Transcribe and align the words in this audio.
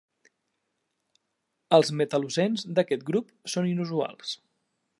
Els 1.77 1.93
metal·locens 2.01 2.65
d'aquest 2.79 3.05
grup 3.11 3.29
són 3.57 3.69
inusuals. 3.73 4.37